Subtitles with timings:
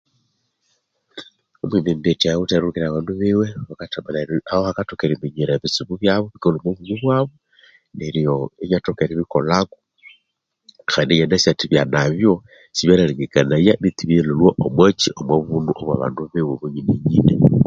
[1.63, 4.19] Omwembembetya awithe erihulikirira abandu biwe hakathokera
[4.51, 7.35] aho hakathokera eriminyira ebitsibo byabo erilhwa oma buno bwabu,
[7.97, 8.33] neryo
[8.65, 9.77] inathoka eribikolhako
[10.91, 12.31] kandi inanasi athi byanabyo
[12.73, 14.49] isibyalyalengekanaya betu ibyalyalhwa
[15.19, 17.35] omwa buno obwa bandu biwe bonyinenyine.